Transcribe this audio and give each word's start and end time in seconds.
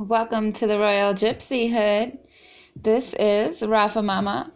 Welcome 0.00 0.54
to 0.54 0.66
the 0.66 0.78
Royal 0.78 1.12
Gypsy 1.12 1.70
Hood. 1.70 2.18
This 2.74 3.12
is 3.18 3.62
Rafa 3.62 4.02
Mama 4.02 4.50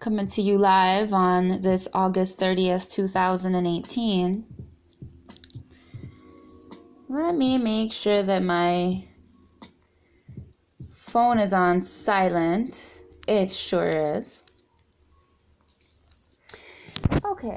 coming 0.00 0.26
to 0.26 0.42
you 0.42 0.58
live 0.58 1.14
on 1.14 1.62
this 1.62 1.88
August 1.94 2.36
30th, 2.36 2.90
2018. 2.90 4.44
Let 7.08 7.34
me 7.34 7.56
make 7.56 7.90
sure 7.90 8.22
that 8.22 8.42
my 8.42 9.08
phone 10.92 11.38
is 11.38 11.54
on 11.54 11.82
silent. 11.82 13.00
It 13.26 13.48
sure 13.48 13.88
is. 13.88 14.40
Okay, 17.24 17.56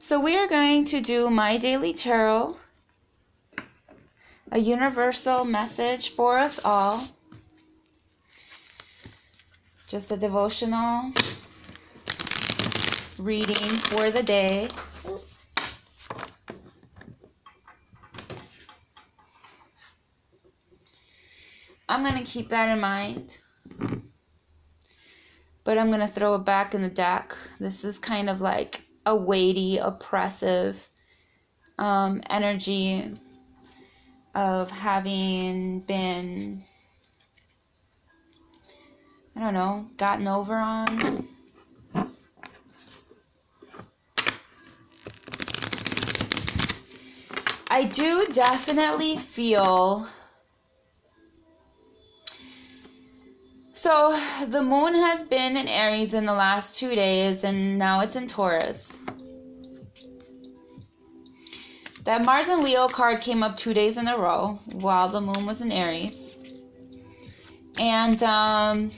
so 0.00 0.18
we 0.18 0.36
are 0.36 0.48
going 0.48 0.86
to 0.86 1.00
do 1.00 1.30
my 1.30 1.56
daily 1.56 1.94
tarot 1.94 2.56
a 4.52 4.58
universal 4.58 5.44
message 5.44 6.10
for 6.10 6.38
us 6.38 6.64
all. 6.64 7.00
Just 9.86 10.10
a 10.10 10.16
devotional 10.16 11.12
reading 13.18 13.56
for 13.56 14.10
the 14.10 14.22
day. 14.22 14.68
I'm 21.88 22.02
going 22.02 22.14
to 22.14 22.24
keep 22.24 22.48
that 22.50 22.68
in 22.68 22.80
mind. 22.80 23.38
But 25.64 25.76
I'm 25.76 25.88
going 25.88 26.00
to 26.00 26.06
throw 26.06 26.34
it 26.36 26.44
back 26.44 26.74
in 26.74 26.82
the 26.82 26.88
deck. 26.88 27.36
This 27.58 27.84
is 27.84 27.98
kind 27.98 28.30
of 28.30 28.40
like 28.40 28.84
a 29.06 29.14
weighty, 29.14 29.78
oppressive 29.78 30.88
um, 31.78 32.22
energy 32.30 33.12
of 34.34 34.70
having 34.70 35.80
been 35.80 36.64
I 39.36 39.40
don't 39.40 39.54
know, 39.54 39.86
gotten 39.96 40.28
over 40.28 40.56
on. 40.56 41.26
I 47.70 47.84
do 47.84 48.26
definitely 48.32 49.16
feel 49.16 50.06
so 53.72 54.20
the 54.46 54.62
moon 54.62 54.94
has 54.94 55.22
been 55.22 55.56
in 55.56 55.68
Aries 55.68 56.12
in 56.12 56.26
the 56.26 56.34
last 56.34 56.76
2 56.76 56.94
days 56.94 57.44
and 57.44 57.78
now 57.78 58.00
it's 58.00 58.16
in 58.16 58.26
Taurus. 58.26 58.98
That 62.04 62.24
Mars 62.24 62.48
and 62.48 62.62
Leo 62.62 62.88
card 62.88 63.20
came 63.20 63.42
up 63.42 63.56
two 63.56 63.74
days 63.74 63.96
in 63.96 64.08
a 64.08 64.16
row 64.16 64.58
while 64.72 65.08
the 65.08 65.20
moon 65.20 65.44
was 65.46 65.60
in 65.60 65.70
Aries. 65.70 66.36
And 67.78 68.22
um, 68.22 68.90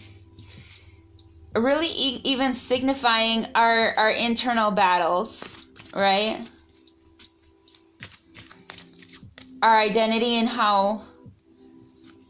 really 1.55 1.89
e- 1.89 2.20
even 2.25 2.53
signifying 2.53 3.47
our, 3.55 3.95
our 3.97 4.11
internal 4.11 4.70
battles, 4.70 5.56
right? 5.95 6.48
Our 9.62 9.78
identity 9.78 10.36
and 10.36 10.48
how 10.48 11.03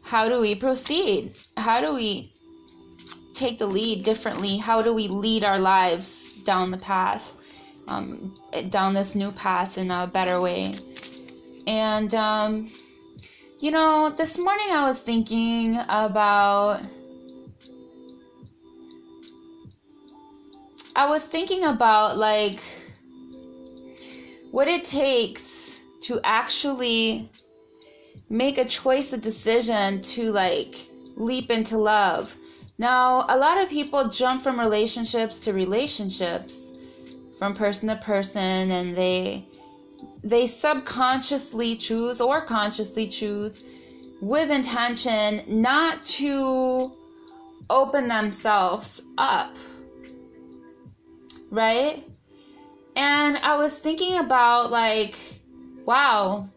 how 0.03 0.29
do 0.29 0.39
we 0.39 0.53
proceed? 0.53 1.39
How 1.57 1.81
do 1.81 1.95
we 1.95 2.33
take 3.33 3.57
the 3.57 3.65
lead 3.65 4.03
differently? 4.03 4.57
How 4.57 4.83
do 4.83 4.93
we 4.93 5.07
lead 5.07 5.43
our 5.43 5.57
lives 5.57 6.35
down 6.43 6.69
the 6.69 6.77
path? 6.77 7.33
Um, 7.87 8.35
down 8.69 8.93
this 8.93 9.15
new 9.15 9.31
path 9.31 9.77
in 9.77 9.91
a 9.91 10.07
better 10.07 10.41
way. 10.41 10.73
And, 11.67 12.13
um, 12.13 12.71
you 13.59 13.71
know, 13.71 14.09
this 14.09 14.37
morning 14.37 14.67
I 14.71 14.87
was 14.87 15.01
thinking 15.01 15.77
about. 15.87 16.81
I 20.95 21.09
was 21.09 21.23
thinking 21.23 21.63
about 21.63 22.17
like 22.17 22.61
what 24.51 24.67
it 24.67 24.85
takes 24.85 25.81
to 26.01 26.19
actually 26.23 27.29
make 28.29 28.57
a 28.57 28.65
choice, 28.65 29.13
a 29.13 29.17
decision 29.17 30.01
to 30.01 30.31
like 30.31 30.75
leap 31.15 31.49
into 31.49 31.77
love. 31.77 32.35
Now, 32.77 33.25
a 33.29 33.37
lot 33.37 33.57
of 33.57 33.69
people 33.69 34.09
jump 34.09 34.41
from 34.41 34.59
relationships 34.59 35.39
to 35.39 35.53
relationships 35.53 36.72
from 37.43 37.53
person 37.53 37.89
to 37.89 37.95
person 37.97 38.71
and 38.71 38.95
they 38.95 39.43
they 40.23 40.47
subconsciously 40.47 41.75
choose 41.75 42.21
or 42.21 42.39
consciously 42.39 43.05
choose 43.05 43.61
with 44.21 44.49
intention 44.49 45.43
not 45.45 46.05
to 46.05 46.93
open 47.69 48.07
themselves 48.07 49.01
up 49.17 49.57
right? 51.51 52.01
And 52.95 53.35
i 53.39 53.57
was 53.57 53.77
thinking 53.77 54.19
about 54.19 54.71
like 54.71 55.17
wow 55.85 56.47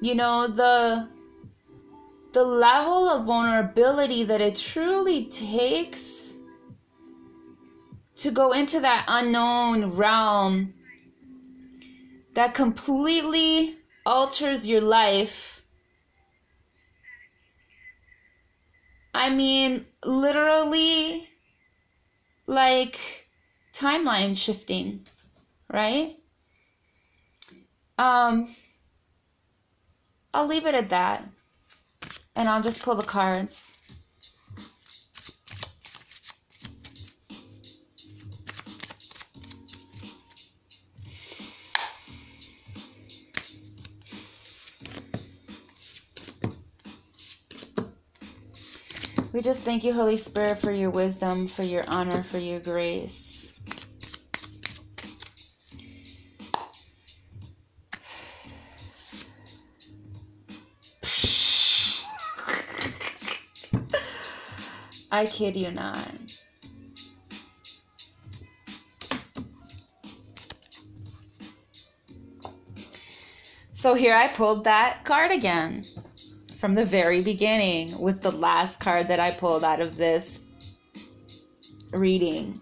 you 0.00 0.14
know 0.14 0.46
the 0.46 1.08
the 2.34 2.44
level 2.44 3.08
of 3.08 3.26
vulnerability 3.26 4.22
that 4.22 4.40
it 4.40 4.54
truly 4.54 5.24
takes 5.24 6.19
to 8.20 8.30
go 8.30 8.52
into 8.52 8.80
that 8.80 9.06
unknown 9.08 9.96
realm 9.96 10.74
that 12.34 12.52
completely 12.52 13.76
alters 14.04 14.66
your 14.66 14.82
life. 14.82 15.62
I 19.14 19.30
mean, 19.30 19.86
literally, 20.04 21.30
like 22.46 23.26
timeline 23.72 24.36
shifting, 24.36 25.06
right? 25.72 26.14
Um, 27.96 28.54
I'll 30.34 30.46
leave 30.46 30.66
it 30.66 30.74
at 30.74 30.90
that. 30.90 31.24
And 32.36 32.50
I'll 32.50 32.60
just 32.60 32.82
pull 32.82 32.96
the 32.96 33.02
cards. 33.02 33.78
We 49.32 49.42
just 49.42 49.60
thank 49.60 49.84
you, 49.84 49.92
Holy 49.92 50.16
Spirit, 50.16 50.58
for 50.58 50.72
your 50.72 50.90
wisdom, 50.90 51.46
for 51.46 51.62
your 51.62 51.84
honor, 51.86 52.24
for 52.24 52.38
your 52.38 52.58
grace. 52.58 53.52
I 65.12 65.26
kid 65.26 65.56
you 65.56 65.70
not. 65.70 66.10
So 73.72 73.94
here 73.94 74.14
I 74.14 74.28
pulled 74.28 74.64
that 74.64 75.04
card 75.04 75.30
again 75.30 75.84
from 76.60 76.74
the 76.74 76.84
very 76.84 77.22
beginning 77.22 77.98
with 77.98 78.20
the 78.20 78.30
last 78.30 78.78
card 78.80 79.08
that 79.08 79.18
I 79.18 79.30
pulled 79.30 79.64
out 79.64 79.80
of 79.80 79.96
this 79.96 80.40
reading. 81.90 82.60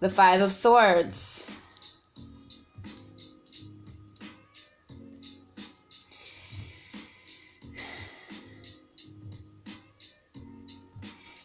The 0.00 0.08
Five 0.08 0.40
of 0.40 0.50
Swords. 0.50 1.50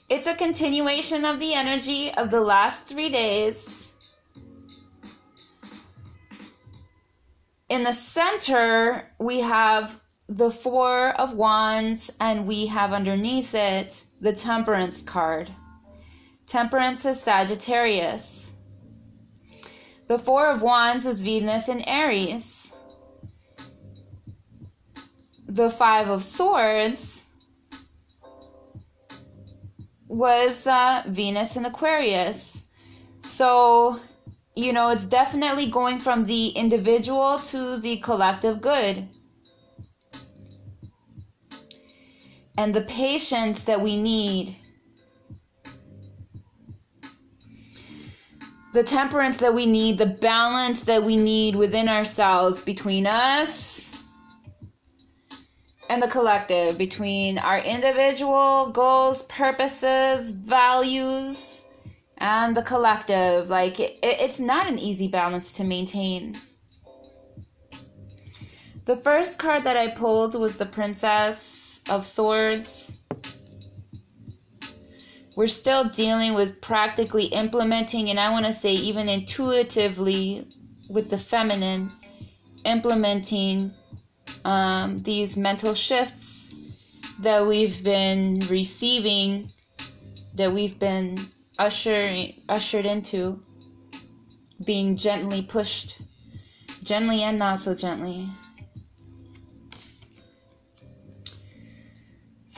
It's 0.08 0.28
a 0.28 0.36
continuation 0.36 1.26
of 1.26 1.40
the 1.40 1.54
energy 1.54 2.14
of 2.14 2.32
the 2.32 2.40
last 2.40 2.86
three 2.86 3.10
days. 3.10 3.92
In 7.68 7.84
the 7.84 7.92
center, 7.92 9.12
we 9.20 9.42
have 9.42 10.00
the 10.30 10.52
Four 10.52 11.10
of 11.20 11.34
Wands, 11.34 12.12
and 12.20 12.46
we 12.46 12.68
have 12.68 12.94
underneath 12.94 13.56
it 13.56 14.06
the 14.22 14.32
Temperance 14.32 15.02
card. 15.02 15.50
Temperance 16.46 17.04
is 17.04 17.20
Sagittarius. 17.20 18.52
The 20.08 20.20
Four 20.20 20.52
of 20.52 20.62
Wands 20.62 21.08
is 21.08 21.24
Venus 21.24 21.68
in 21.68 21.82
Aries. 21.82 22.72
The 25.48 25.72
Five 25.72 26.12
of 26.12 26.24
Swords 26.24 27.24
was 30.08 30.68
uh, 30.68 31.04
Venus 31.08 31.56
in 31.56 31.66
Aquarius. 31.66 32.64
So, 33.24 34.00
you 34.56 34.74
know, 34.74 34.90
it's 34.90 35.06
definitely 35.06 35.72
going 35.72 36.00
from 36.00 36.26
the 36.26 36.50
individual 36.50 37.40
to 37.46 37.78
the 37.78 37.98
collective 37.98 38.62
good 38.62 39.08
and 42.60 42.76
the 42.76 42.82
patience 42.82 43.64
that 43.64 43.80
we 43.80 43.96
need. 43.96 44.54
The 48.74 48.84
temperance 48.84 49.38
that 49.38 49.54
we 49.54 49.66
need, 49.66 49.98
the 49.98 50.18
balance 50.20 50.82
that 50.82 51.02
we 51.02 51.16
need 51.16 51.56
within 51.56 51.88
ourselves 51.88 52.62
between 52.62 53.08
us 53.08 53.96
and 55.88 56.02
the 56.02 56.10
collective, 56.10 56.78
between 56.78 57.38
our 57.38 57.60
individual 57.60 58.74
goals, 58.74 59.24
purposes, 59.24 60.32
values, 60.32 61.64
and 62.18 62.58
the 62.58 62.64
collective. 62.64 63.50
Like, 63.50 63.80
it, 63.80 63.98
it's 64.04 64.42
not 64.42 64.68
an 64.68 64.78
easy 64.78 65.08
balance 65.08 65.54
to 65.54 65.64
maintain. 65.64 66.38
The 68.84 68.98
first 68.98 69.40
card 69.40 69.64
that 69.64 69.78
I 69.78 69.92
pulled 69.92 70.36
was 70.36 70.58
the 70.58 70.66
Princess 70.66 71.59
of 71.90 72.06
Swords. 72.06 73.00
We're 75.36 75.48
still 75.48 75.90
dealing 75.90 76.34
with 76.34 76.60
practically 76.60 77.26
implementing, 77.26 78.10
and 78.10 78.20
I 78.20 78.30
want 78.30 78.46
to 78.46 78.54
say 78.54 78.74
even 78.74 79.08
intuitively 79.08 80.48
with 80.90 81.10
the 81.10 81.18
feminine, 81.18 81.92
implementing 82.66 83.72
um, 84.44 85.02
these 85.04 85.38
mental 85.38 85.74
shifts 85.74 86.54
that 87.20 87.46
we've 87.46 87.84
been 87.84 88.40
receiving, 88.50 89.50
that 90.36 90.52
we've 90.52 90.80
been 90.80 91.30
ushered 91.58 92.34
ushered 92.48 92.86
into, 92.86 93.42
being 94.66 94.96
gently 94.96 95.42
pushed, 95.42 96.02
gently 96.84 97.24
and 97.24 97.38
not 97.38 97.60
so 97.60 97.76
gently. 97.76 98.28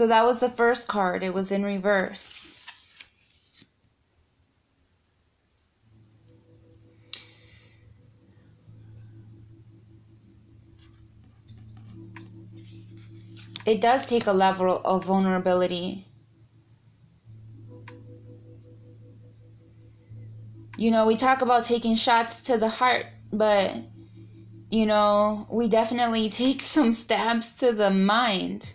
So 0.01 0.07
that 0.07 0.25
was 0.25 0.39
the 0.39 0.49
first 0.49 0.87
card. 0.87 1.21
It 1.21 1.31
was 1.31 1.51
in 1.51 1.61
reverse. 1.61 2.59
It 13.67 13.79
does 13.79 14.07
take 14.07 14.25
a 14.25 14.31
level 14.31 14.81
of 14.83 15.05
vulnerability. 15.05 16.07
You 20.77 20.89
know, 20.89 21.05
we 21.05 21.15
talk 21.15 21.43
about 21.43 21.63
taking 21.63 21.93
shots 21.93 22.41
to 22.41 22.57
the 22.57 22.69
heart, 22.69 23.05
but 23.31 23.75
you 24.71 24.87
know, 24.87 25.45
we 25.51 25.67
definitely 25.67 26.27
take 26.31 26.59
some 26.63 26.91
stabs 26.91 27.53
to 27.59 27.71
the 27.71 27.91
mind. 27.91 28.73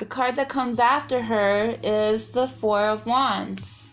The 0.00 0.06
card 0.06 0.36
that 0.36 0.48
comes 0.48 0.80
after 0.80 1.20
her 1.20 1.76
is 1.82 2.30
the 2.30 2.48
Four 2.48 2.86
of 2.86 3.04
Wands. 3.04 3.90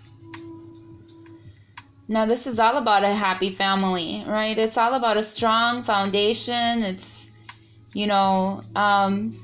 Now, 2.08 2.26
this 2.26 2.48
is 2.48 2.60
all 2.60 2.78
about 2.78 3.04
a 3.04 3.14
happy 3.14 3.50
family, 3.50 4.24
right? 4.26 4.58
It's 4.58 4.78
all 4.78 4.94
about 4.94 5.18
a 5.18 5.22
strong 5.22 5.84
foundation. 5.84 6.82
It's, 6.82 7.28
you 7.94 8.08
know, 8.08 8.62
um, 8.74 9.38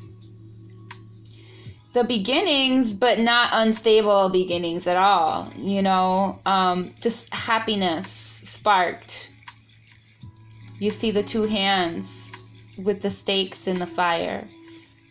the 1.91 2.05
beginnings, 2.05 2.93
but 2.93 3.19
not 3.19 3.49
unstable 3.51 4.29
beginnings 4.29 4.87
at 4.87 4.95
all. 4.95 5.51
You 5.57 5.81
know, 5.81 6.39
um, 6.45 6.95
just 7.01 7.27
happiness 7.33 8.39
sparked. 8.45 9.29
You 10.79 10.91
see 10.91 11.11
the 11.11 11.23
two 11.23 11.43
hands 11.43 12.31
with 12.81 13.01
the 13.01 13.09
stakes 13.09 13.67
in 13.67 13.79
the 13.79 13.85
fire, 13.85 14.47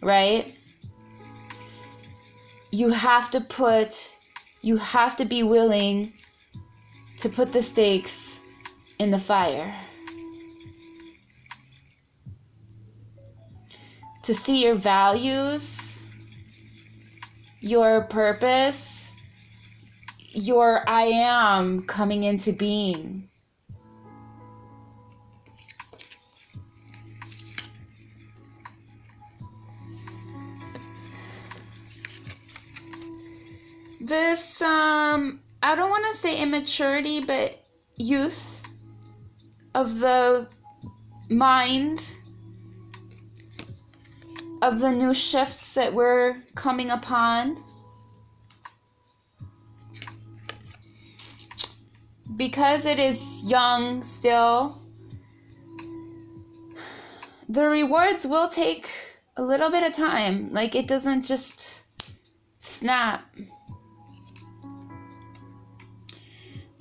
right? 0.00 0.56
You 2.72 2.88
have 2.88 3.30
to 3.30 3.40
put, 3.40 4.16
you 4.62 4.78
have 4.78 5.14
to 5.16 5.26
be 5.26 5.42
willing 5.42 6.14
to 7.18 7.28
put 7.28 7.52
the 7.52 7.60
stakes 7.60 8.40
in 8.98 9.10
the 9.10 9.18
fire. 9.18 9.74
To 14.22 14.34
see 14.34 14.64
your 14.64 14.74
values, 14.74 16.02
your 17.60 18.02
purpose, 18.04 19.10
your 20.18 20.88
I 20.88 21.02
am 21.02 21.82
coming 21.82 22.24
into 22.24 22.52
being. 22.52 23.28
This 34.12 34.60
um 34.60 35.40
I 35.62 35.74
don't 35.74 35.88
want 35.88 36.04
to 36.12 36.20
say 36.20 36.36
immaturity, 36.36 37.20
but 37.20 37.58
youth 37.96 38.62
of 39.74 40.00
the 40.00 40.48
mind 41.30 42.16
of 44.60 44.80
the 44.80 44.92
new 44.92 45.14
shifts 45.14 45.72
that 45.74 45.94
we're 45.94 46.42
coming 46.54 46.90
upon. 46.90 47.62
Because 52.36 52.84
it 52.86 52.98
is 52.98 53.42
young 53.44 54.02
still, 54.02 54.82
the 57.48 57.66
rewards 57.66 58.26
will 58.26 58.48
take 58.48 58.90
a 59.36 59.42
little 59.42 59.70
bit 59.70 59.84
of 59.84 59.94
time. 59.94 60.52
Like 60.52 60.74
it 60.74 60.86
doesn't 60.86 61.24
just 61.24 61.84
snap. 62.58 63.24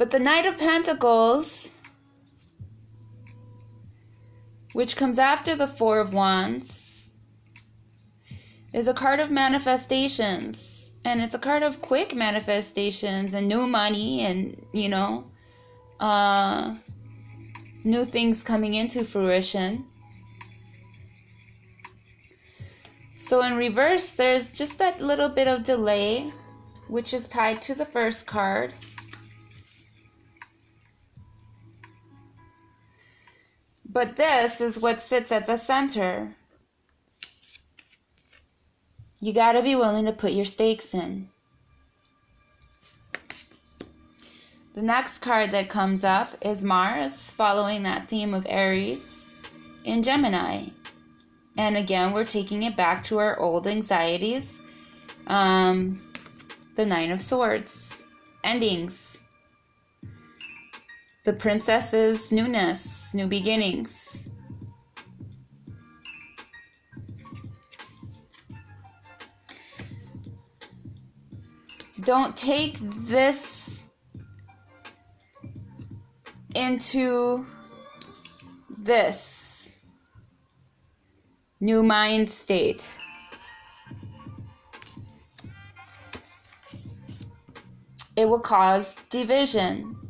But 0.02 0.10
the 0.10 0.18
Knight 0.18 0.48
of 0.48 0.58
Pentacles, 0.58 1.70
which 4.74 4.96
comes 4.96 5.20
after 5.20 5.56
the 5.56 5.68
Four 5.68 6.00
of 6.00 6.12
Wands, 6.12 7.08
is 8.74 8.88
a 8.88 8.96
card 8.96 9.20
of 9.20 9.30
manifestations. 9.30 10.92
And 11.06 11.22
it's 11.22 11.36
a 11.36 11.38
card 11.38 11.62
of 11.62 11.84
quick 11.84 12.16
manifestations 12.16 13.36
and 13.36 13.48
new 13.48 13.68
money 13.68 14.22
and, 14.22 14.60
you 14.74 14.90
know, 14.90 15.26
uh, 16.00 16.74
new 17.84 18.04
things 18.04 18.42
coming 18.42 18.74
into 18.74 19.04
fruition. 19.04 19.86
So 23.20 23.44
in 23.44 23.56
reverse, 23.56 24.10
there's 24.10 24.50
just 24.50 24.80
that 24.80 25.00
little 25.00 25.30
bit 25.30 25.48
of 25.48 25.64
delay, 25.64 26.34
which 26.88 27.14
is 27.14 27.28
tied 27.28 27.62
to 27.62 27.76
the 27.76 27.86
first 27.86 28.26
card. 28.26 28.74
But 33.94 34.16
this 34.16 34.62
is 34.62 34.80
what 34.80 35.02
sits 35.02 35.34
at 35.34 35.48
the 35.48 35.58
center. 35.58 36.34
You 39.20 39.34
got 39.34 39.52
to 39.52 39.62
be 39.62 39.76
willing 39.76 40.06
to 40.06 40.14
put 40.14 40.32
your 40.32 40.46
stakes 40.46 40.94
in. 40.94 41.28
The 44.74 44.82
next 44.82 45.20
card 45.20 45.52
that 45.52 45.68
comes 45.68 46.06
up 46.06 46.30
is 46.42 46.64
Mars, 46.64 47.32
following 47.32 47.84
that 47.84 48.08
theme 48.08 48.34
of 48.34 48.48
Aries 48.48 49.26
in 49.84 50.02
Gemini. 50.04 50.68
And 51.58 51.76
again, 51.76 52.14
we're 52.14 52.24
taking 52.24 52.64
it 52.64 52.78
back 52.78 53.04
to 53.04 53.18
our 53.18 53.38
old 53.40 53.68
anxieties. 53.68 54.62
Um, 55.28 56.02
the 56.76 56.86
Nine 56.86 57.12
of 57.12 57.20
Swords, 57.20 58.04
endings. 58.46 59.20
The 61.24 61.34
Princess's 61.34 62.32
newness 62.32 63.14
new 63.14 63.28
beginnings. 63.28 64.18
Don't 72.00 72.36
take 72.36 72.80
this 72.80 73.84
into 76.56 77.46
this 78.80 79.72
new 81.60 81.84
mind 81.84 82.28
state. 82.28 82.98
It 88.16 88.28
will 88.28 88.40
cause 88.40 88.96
division. 89.12 90.01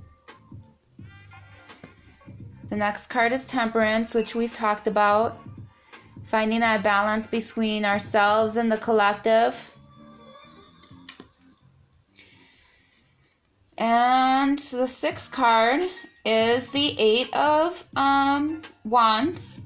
The 2.72 2.78
next 2.78 3.08
card 3.08 3.34
is 3.34 3.46
Temperance, 3.46 4.16
which 4.16 4.34
we've 4.34 4.54
talked 4.54 4.88
about. 4.88 5.42
Finding 6.24 6.62
that 6.62 6.84
balance 6.84 7.28
between 7.28 7.84
ourselves 7.84 8.56
and 8.56 8.72
the 8.72 8.78
collective. 8.78 9.76
And 13.78 14.58
the 14.58 14.88
sixth 14.88 15.34
card 15.34 15.84
is 16.24 16.70
the 16.70 16.98
Eight 16.98 17.34
of 17.34 17.86
um, 17.98 18.62
Wands, 18.86 19.60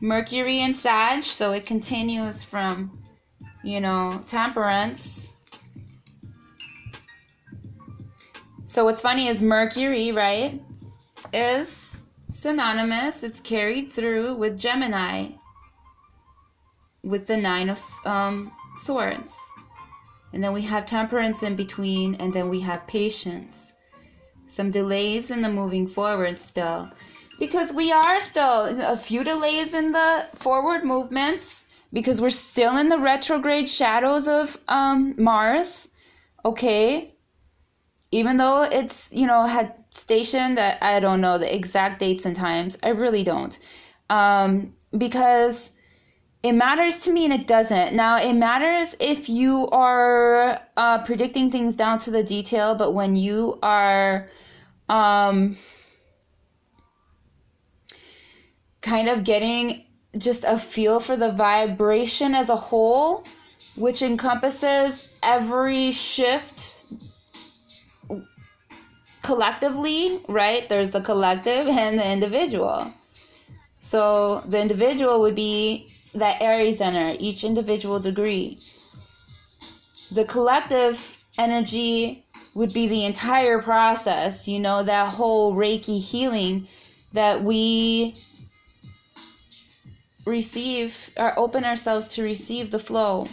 Mercury 0.00 0.60
and 0.60 0.76
Sag, 0.76 1.24
so 1.24 1.50
it 1.50 1.66
continues 1.66 2.44
from, 2.44 3.02
you 3.64 3.80
know, 3.80 4.22
temperance. 4.28 5.32
So 8.66 8.84
what's 8.84 9.00
funny 9.00 9.26
is 9.26 9.42
Mercury, 9.42 10.12
right, 10.12 10.62
is 11.32 11.83
synonymous, 12.44 13.22
it's 13.22 13.40
carried 13.40 13.90
through 13.90 14.34
with 14.34 14.58
Gemini 14.58 15.28
with 17.02 17.26
the 17.26 17.38
Nine 17.38 17.70
of 17.70 17.82
um, 18.04 18.52
Swords. 18.76 19.34
And 20.34 20.44
then 20.44 20.52
we 20.52 20.60
have 20.60 20.84
temperance 20.84 21.42
in 21.42 21.56
between, 21.56 22.16
and 22.16 22.34
then 22.34 22.50
we 22.50 22.60
have 22.60 22.86
patience. 22.86 23.72
Some 24.46 24.70
delays 24.70 25.30
in 25.30 25.40
the 25.40 25.48
moving 25.48 25.86
forward 25.86 26.38
still. 26.38 26.90
Because 27.38 27.72
we 27.72 27.90
are 27.92 28.20
still 28.20 28.78
a 28.92 28.96
few 28.96 29.24
delays 29.24 29.72
in 29.72 29.92
the 29.92 30.26
forward 30.34 30.84
movements, 30.84 31.64
because 31.94 32.20
we're 32.20 32.28
still 32.28 32.76
in 32.76 32.90
the 32.90 32.98
retrograde 32.98 33.70
shadows 33.70 34.28
of 34.28 34.58
um, 34.68 35.14
Mars. 35.16 35.88
Okay. 36.44 37.13
Even 38.14 38.36
though 38.36 38.62
it's, 38.62 39.10
you 39.12 39.26
know, 39.26 39.44
had 39.44 39.74
stationed 39.90 40.56
at, 40.56 40.80
I 40.80 41.00
don't 41.00 41.20
know 41.20 41.36
the 41.36 41.52
exact 41.52 41.98
dates 41.98 42.24
and 42.24 42.36
times. 42.36 42.78
I 42.80 42.90
really 42.90 43.24
don't. 43.24 43.58
Um, 44.08 44.72
because 44.96 45.72
it 46.44 46.52
matters 46.52 47.00
to 47.00 47.12
me 47.12 47.24
and 47.24 47.34
it 47.34 47.48
doesn't. 47.48 47.92
Now, 47.96 48.18
it 48.18 48.34
matters 48.34 48.94
if 49.00 49.28
you 49.28 49.68
are 49.70 50.60
uh, 50.76 51.02
predicting 51.02 51.50
things 51.50 51.74
down 51.74 51.98
to 52.00 52.12
the 52.12 52.22
detail, 52.22 52.76
but 52.76 52.92
when 52.92 53.16
you 53.16 53.58
are 53.64 54.28
um, 54.88 55.56
kind 58.80 59.08
of 59.08 59.24
getting 59.24 59.86
just 60.16 60.44
a 60.46 60.56
feel 60.56 61.00
for 61.00 61.16
the 61.16 61.32
vibration 61.32 62.32
as 62.36 62.48
a 62.48 62.54
whole, 62.54 63.24
which 63.74 64.02
encompasses 64.02 65.12
every 65.20 65.90
shift 65.90 66.84
collectively, 69.24 70.20
right? 70.28 70.68
There's 70.68 70.90
the 70.90 71.00
collective 71.00 71.66
and 71.66 71.98
the 71.98 72.08
individual. 72.08 72.92
So 73.80 74.44
the 74.46 74.60
individual 74.60 75.20
would 75.22 75.34
be 75.34 75.88
that 76.14 76.40
Aries 76.40 76.78
center, 76.78 77.16
each 77.18 77.42
individual 77.42 77.98
degree. 77.98 78.58
The 80.12 80.24
collective 80.24 81.18
energy 81.38 82.24
would 82.54 82.72
be 82.72 82.86
the 82.86 83.04
entire 83.04 83.60
process, 83.60 84.46
you 84.46 84.60
know, 84.60 84.84
that 84.84 85.12
whole 85.12 85.54
Reiki 85.54 86.00
healing 86.00 86.68
that 87.14 87.42
we 87.42 88.14
receive 90.26 91.10
or 91.16 91.36
open 91.38 91.64
ourselves 91.64 92.06
to 92.08 92.22
receive 92.22 92.70
the 92.70 92.78
flow. 92.78 93.26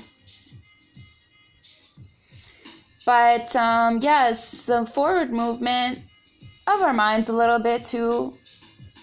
But 3.06 3.56
um, 3.56 4.00
yes, 4.00 4.66
the 4.66 4.86
forward 4.86 5.32
movement 5.32 6.00
of 6.68 6.82
our 6.82 6.94
minds 6.94 7.30
a 7.30 7.34
little 7.34 7.60
bit 7.60 7.84
too, 7.84 8.38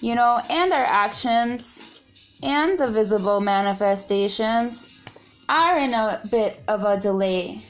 you 0.00 0.14
know, 0.14 0.40
and 0.48 0.72
our 0.72 0.84
actions 0.84 2.02
and 2.42 2.78
the 2.78 2.90
visible 2.90 3.40
manifestations 3.40 4.86
are 5.48 5.78
in 5.78 5.94
a 5.94 6.22
bit 6.30 6.62
of 6.68 6.84
a 6.84 7.00
delay. 7.00 7.62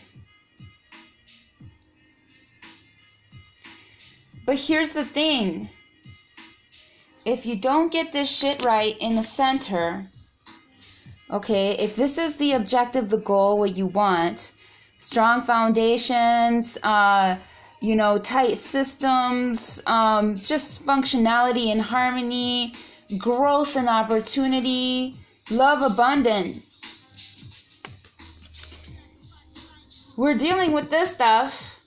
But 4.44 4.58
here's 4.58 4.92
the 4.92 5.04
thing 5.04 5.68
if 7.24 7.44
you 7.44 7.56
don't 7.56 7.92
get 7.92 8.12
this 8.12 8.30
shit 8.30 8.64
right 8.64 8.96
in 8.98 9.14
the 9.14 9.22
center, 9.22 10.08
okay, 11.30 11.72
if 11.72 11.94
this 11.94 12.16
is 12.16 12.36
the 12.36 12.52
objective, 12.52 13.10
the 13.10 13.18
goal, 13.18 13.58
what 13.58 13.76
you 13.76 13.86
want, 13.86 14.52
strong 14.98 15.42
foundations, 15.42 16.76
uh, 16.82 17.38
you 17.80 17.94
know, 17.94 18.18
tight 18.18 18.58
systems, 18.58 19.80
um, 19.86 20.36
just 20.36 20.84
functionality 20.84 21.70
and 21.72 21.80
harmony, 21.80 22.74
growth 23.16 23.76
and 23.76 23.88
opportunity, 23.88 25.16
love 25.50 25.80
abundant. 25.80 26.62
We're 30.16 30.34
dealing 30.34 30.72
with 30.72 30.90
this 30.90 31.10
stuff, 31.10 31.80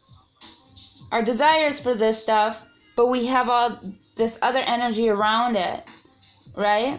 our 1.11 1.21
desires 1.21 1.81
for 1.81 1.93
this 1.93 2.17
stuff, 2.17 2.65
but 2.95 3.07
we 3.07 3.25
have 3.25 3.49
all 3.49 3.77
this 4.15 4.39
other 4.41 4.59
energy 4.59 5.09
around 5.09 5.57
it, 5.57 5.89
right? 6.55 6.97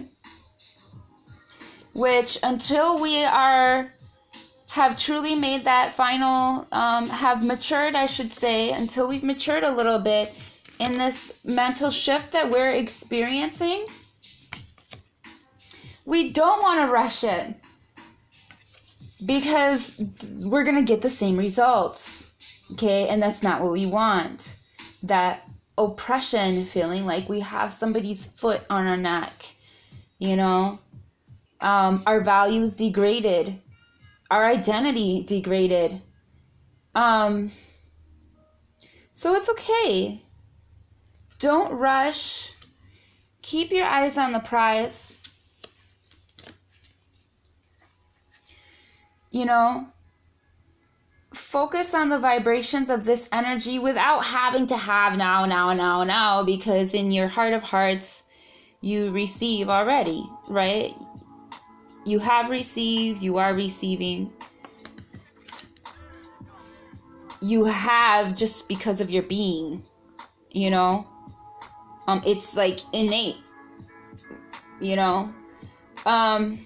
Which 1.95 2.39
until 2.43 2.99
we 2.99 3.25
are 3.25 3.91
have 4.73 4.99
truly 4.99 5.35
made 5.35 5.65
that 5.65 5.93
final 5.93 6.67
um, 6.73 7.09
have 7.09 7.45
matured 7.45 7.95
i 7.95 8.07
should 8.07 8.33
say 8.33 8.71
until 8.71 9.07
we've 9.09 9.23
matured 9.23 9.65
a 9.65 9.71
little 9.71 9.99
bit 9.99 10.33
in 10.79 10.99
this 10.99 11.33
mental 11.45 11.91
shift 11.91 12.33
that 12.33 12.51
we're 12.51 12.73
experiencing 12.73 13.85
we 16.05 16.33
don't 16.33 16.63
want 16.63 16.81
to 16.81 16.93
rush 16.93 17.23
it 17.25 17.55
because 19.25 19.93
we're 20.41 20.65
going 20.65 20.77
to 20.77 20.83
get 20.83 21.03
the 21.03 21.11
same 21.11 21.37
results. 21.37 22.31
Okay, 22.73 23.09
and 23.09 23.23
that's 23.23 23.43
not 23.43 23.61
what 23.61 23.73
we 23.73 23.87
want. 23.87 24.57
That 25.03 25.49
oppression 25.79 26.65
feeling 26.65 27.05
like 27.05 27.29
we 27.29 27.41
have 27.41 27.73
somebody's 27.73 28.27
foot 28.27 28.63
on 28.71 28.89
our 28.89 28.97
neck, 28.97 29.33
you 30.19 30.37
know, 30.37 30.79
um, 31.61 32.03
our 32.07 32.21
values 32.21 32.73
degraded, 32.73 33.61
our 34.33 34.47
identity 34.47 35.23
degraded. 35.23 36.01
Um, 36.95 37.51
so 39.13 39.35
it's 39.35 39.49
okay. 39.51 40.23
Don't 41.39 41.73
rush. 41.73 42.53
Keep 43.43 43.73
your 43.73 43.87
eyes 43.87 44.17
on 44.19 44.33
the 44.33 44.41
prize 44.41 45.19
you 49.33 49.47
know, 49.47 49.87
focus 51.33 51.95
on 51.95 52.11
the 52.11 52.19
vibrations 52.19 52.91
of 52.91 53.05
this 53.05 53.29
energy 53.33 53.79
without 53.79 54.25
having 54.25 54.67
to 54.67 54.77
have 54.77 55.17
now, 55.17 55.47
now, 55.47 55.73
now, 55.73 56.05
now, 56.05 56.45
because 56.45 56.93
in 56.95 57.11
your 57.11 57.29
heart 57.29 57.55
of 57.55 57.63
hearts, 57.63 58.23
you 58.83 59.11
receive 59.11 59.71
already, 59.71 60.25
right? 60.49 60.95
You 62.05 62.19
have 62.19 62.51
received, 62.51 63.23
you 63.23 63.39
are 63.39 63.55
receiving. 63.55 64.33
You 67.41 67.65
have 67.65 68.37
just 68.37 68.69
because 68.69 69.01
of 69.01 69.11
your 69.11 69.23
being, 69.25 69.83
you 70.51 70.71
know? 70.71 71.07
Um, 72.07 72.23
it's 72.27 72.57
like 72.57 72.81
innate, 72.93 73.37
you 74.81 74.97
know? 74.97 75.33
Um, 76.07 76.59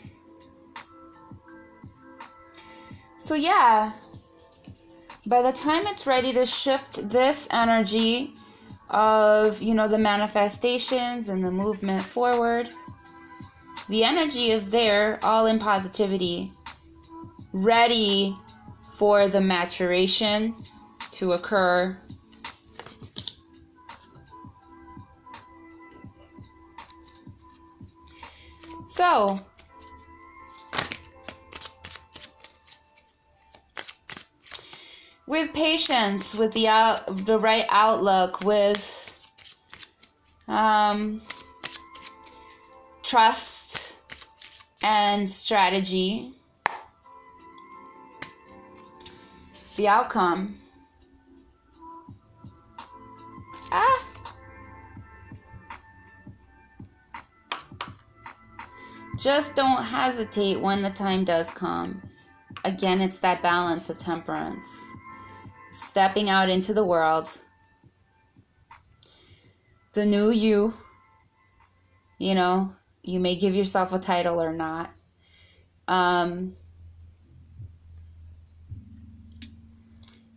So, 3.26 3.34
yeah, 3.34 3.90
by 5.26 5.42
the 5.42 5.50
time 5.50 5.88
it's 5.88 6.06
ready 6.06 6.32
to 6.34 6.46
shift 6.46 7.08
this 7.08 7.48
energy 7.50 8.34
of, 8.88 9.60
you 9.60 9.74
know, 9.74 9.88
the 9.88 9.98
manifestations 9.98 11.28
and 11.28 11.44
the 11.44 11.50
movement 11.50 12.04
forward, 12.04 12.70
the 13.88 14.02
energy 14.02 14.50
is 14.50 14.70
there, 14.70 15.18
all 15.22 15.46
in 15.46 15.58
positivity, 15.58 16.52
ready 17.52 18.36
for 18.94 19.28
the 19.28 19.40
maturation 19.40 20.54
to 21.12 21.32
occur. 21.32 21.96
So, 28.88 29.38
with 35.26 35.52
patience, 35.52 36.34
with 36.34 36.52
the 36.52 36.68
out, 36.68 37.26
the 37.26 37.38
right 37.38 37.66
outlook, 37.68 38.40
with 38.40 39.02
um, 40.48 41.20
trust 43.02 43.55
and 44.86 45.28
strategy, 45.28 46.32
the 49.74 49.88
outcome. 49.88 50.56
Ah. 53.72 54.08
Just 59.18 59.56
don't 59.56 59.82
hesitate 59.82 60.60
when 60.60 60.82
the 60.82 60.90
time 60.90 61.24
does 61.24 61.50
come. 61.50 62.00
Again, 62.64 63.00
it's 63.00 63.18
that 63.18 63.42
balance 63.42 63.90
of 63.90 63.98
temperance 63.98 64.84
stepping 65.72 66.30
out 66.30 66.48
into 66.48 66.72
the 66.72 66.84
world, 66.84 67.40
the 69.94 70.06
new 70.06 70.30
you, 70.30 70.74
you 72.18 72.36
know, 72.36 72.72
You 73.06 73.20
may 73.20 73.36
give 73.36 73.54
yourself 73.54 73.92
a 73.92 74.00
title 74.00 74.42
or 74.42 74.52
not. 74.52 74.90
Um, 75.86 76.56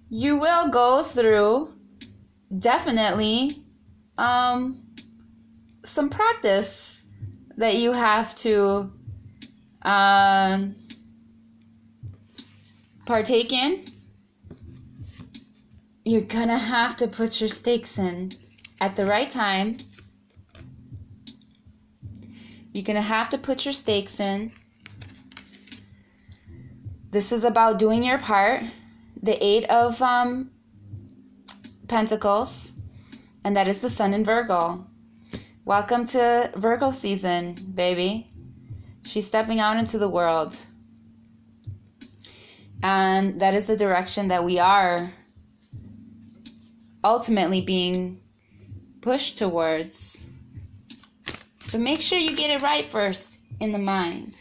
you 0.08 0.38
will 0.38 0.70
go 0.70 1.02
through 1.02 1.74
definitely 2.60 3.64
um, 4.20 4.84
some 5.84 6.12
practice 6.12 7.04
that 7.58 7.78
you 7.78 7.92
have 7.92 8.36
to 8.36 8.92
um, 9.82 10.76
partake 13.08 13.52
in. 13.52 13.86
You're 16.06 16.22
gonna 16.22 16.58
have 16.58 16.96
to 16.98 17.08
put 17.08 17.42
your 17.42 17.50
stakes 17.50 17.98
in 17.98 18.34
at 18.80 18.96
the 18.96 19.08
right 19.08 19.30
time. 19.30 19.78
You're 22.80 22.86
gonna 22.86 23.02
have 23.02 23.30
to 23.32 23.38
put 23.38 23.66
your 23.66 23.74
stakes 23.74 24.22
in. 24.22 24.54
This 27.12 27.34
is 27.34 27.44
about 27.44 27.78
doing 27.78 28.04
your 28.04 28.20
part. 28.20 28.64
The 29.22 29.36
Eight 29.46 29.66
of 29.66 30.02
um, 30.02 30.50
Pentacles, 31.90 32.72
and 33.44 33.54
that 33.58 33.68
is 33.68 33.80
the 33.80 33.90
Sun 33.90 34.14
in 34.14 34.24
Virgo. 34.24 34.88
Welcome 35.66 36.08
to 36.08 36.54
Virgo 36.56 36.90
season, 36.92 37.56
baby. 37.76 38.30
She's 39.04 39.28
stepping 39.28 39.60
out 39.60 39.76
into 39.76 39.98
the 39.98 40.08
world. 40.08 40.56
And 42.82 43.42
that 43.42 43.56
is 43.56 43.68
the 43.68 43.76
direction 43.76 44.30
that 44.30 44.46
we 44.46 44.58
are 44.58 45.12
ultimately 47.04 47.60
being 47.60 48.22
pushed 49.02 49.38
towards. 49.38 50.19
But 51.72 51.82
make 51.82 52.02
sure 52.02 52.18
you 52.18 52.36
get 52.36 52.50
it 52.50 52.62
right 52.64 52.84
first 52.84 53.40
in 53.60 53.72
the 53.72 53.78
mind. 53.78 54.36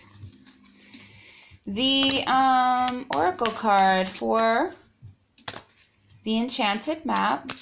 The 1.66 2.24
um, 2.26 3.04
Oracle 3.14 3.52
card 3.52 4.08
for 4.08 4.72
the 6.22 6.38
Enchanted 6.38 7.04
Map. 7.04 7.52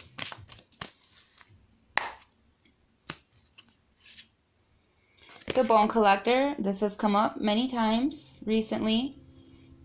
The 5.55 5.65
Bone 5.65 5.89
Collector. 5.89 6.55
This 6.59 6.81
has 6.81 6.95
come 6.95 7.17
up 7.17 7.41
many 7.41 7.67
times 7.67 8.41
recently. 8.45 9.17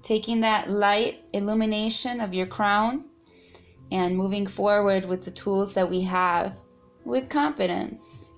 Taking 0.03 0.41
that 0.41 0.69
light 0.69 1.23
illumination 1.33 2.21
of 2.21 2.33
your 2.33 2.45
crown 2.45 3.05
and 3.91 4.15
moving 4.15 4.45
forward 4.45 5.05
with 5.05 5.25
the 5.25 5.31
tools 5.31 5.73
that 5.73 5.89
we 5.89 6.01
have 6.01 6.55
with 7.05 7.29
confidence. 7.29 8.30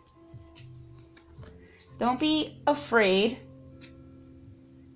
Don't 2.03 2.19
be 2.19 2.61
afraid. 2.67 3.37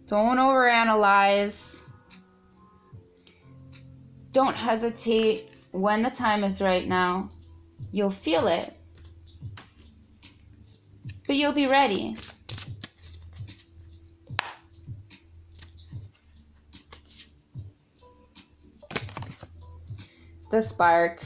Don't 0.07 0.35
overanalyze. 0.35 1.79
Don't 4.33 4.57
hesitate 4.57 5.51
when 5.71 6.03
the 6.03 6.09
time 6.09 6.43
is 6.43 6.59
right 6.59 6.85
now. 6.85 7.29
You'll 7.93 8.09
feel 8.09 8.47
it. 8.47 8.73
But 11.25 11.37
you'll 11.37 11.53
be 11.53 11.67
ready. 11.67 12.17
The 20.51 20.61
spark. 20.61 21.23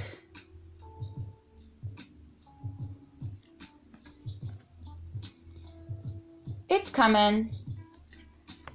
It's 6.71 6.89
coming. 6.89 7.51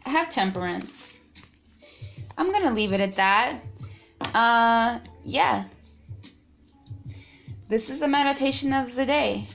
Have 0.04 0.28
temperance. 0.28 1.18
I'm 2.36 2.52
going 2.52 2.64
to 2.64 2.70
leave 2.70 2.92
it 2.92 3.00
at 3.00 3.16
that. 3.16 3.62
Uh, 4.34 4.98
yeah. 5.22 5.64
This 7.68 7.88
is 7.88 8.00
the 8.00 8.06
meditation 8.06 8.74
of 8.74 8.94
the 8.94 9.06
day. 9.06 9.48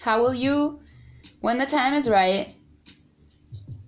How 0.00 0.22
will 0.22 0.34
you, 0.34 0.78
when 1.40 1.58
the 1.58 1.66
time 1.66 1.94
is 1.94 2.08
right, 2.08 2.54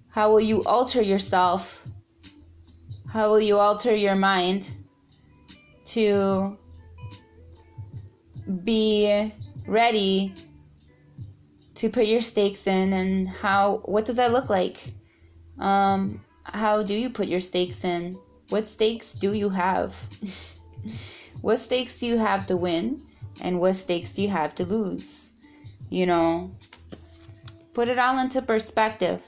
how 0.09 0.29
will 0.33 0.41
you 0.41 0.65
alter 0.65 1.01
yourself? 1.01 1.87
How 3.09 3.31
will 3.31 3.41
you 3.41 3.57
alter 3.57 3.95
your 3.95 4.17
mind 4.17 4.73
to 5.85 6.59
be 8.65 9.33
ready 9.65 10.35
to 11.79 11.89
put 11.89 12.07
your 12.07 12.21
stakes 12.21 12.67
in 12.67 12.93
and 12.93 13.29
how 13.29 13.83
what 13.85 14.05
does 14.05 14.17
that 14.17 14.33
look 14.33 14.51
like? 14.51 14.93
Um, 15.59 16.25
how 16.43 16.83
do 16.83 16.95
you 16.95 17.09
put 17.11 17.29
your 17.29 17.41
stakes 17.41 17.85
in? 17.85 18.19
What 18.49 18.67
stakes 18.67 19.13
do 19.13 19.33
you 19.33 19.49
have? 19.49 19.95
What 21.41 21.61
stakes 21.61 22.01
do 22.01 22.07
you 22.09 22.19
have 22.19 22.47
to 22.47 22.57
win 22.57 23.07
and 23.41 23.61
what 23.61 23.77
stakes 23.77 24.11
do 24.11 24.23
you 24.23 24.29
have 24.29 24.57
to 24.57 24.65
lose? 24.65 25.31
You 25.89 26.07
know 26.07 26.51
put 27.79 27.87
it 27.87 27.97
all 27.97 28.19
into 28.19 28.43
perspective. 28.43 29.23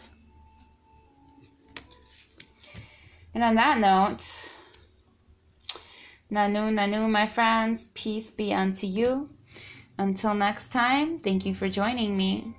And 3.33 3.45
on 3.45 3.55
that 3.55 3.79
note 3.79 4.57
nanu 6.33 6.63
nanu 6.75 7.09
my 7.09 7.29
friends 7.29 7.87
peace 7.95 8.29
be 8.29 8.53
unto 8.53 8.89
you 8.89 9.31
until 10.01 10.35
next 10.35 10.73
time, 10.73 11.19
thank 11.19 11.45
you 11.45 11.55
for 11.55 11.69
joining 11.69 12.17
me. 12.17 12.55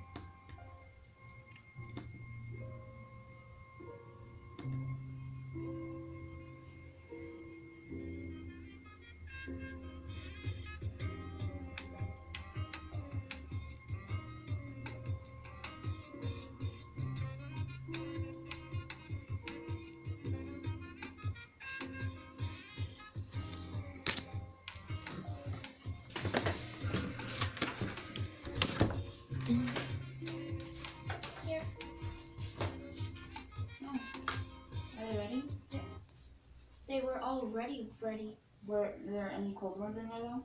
Already 37.20 37.90
ready. 38.02 38.36
Were 38.66 38.92
there 39.04 39.30
any 39.30 39.52
cold 39.58 39.78
ones 39.78 39.96
in 39.96 40.08
there 40.08 40.20
though? 40.20 40.44